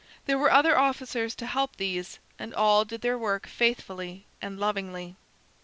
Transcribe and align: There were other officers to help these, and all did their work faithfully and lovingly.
There 0.25 0.39
were 0.39 0.51
other 0.51 0.75
officers 0.79 1.35
to 1.35 1.45
help 1.45 1.75
these, 1.75 2.17
and 2.39 2.55
all 2.55 2.85
did 2.85 3.01
their 3.01 3.19
work 3.19 3.45
faithfully 3.45 4.25
and 4.41 4.57
lovingly. 4.59 5.15